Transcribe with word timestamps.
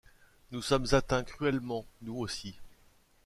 Nous 0.51 0.63
sommes 0.63 0.87
atteints 0.93 1.23
cruellement, 1.23 1.85
nous 2.01 2.15
aussi… 2.17 2.57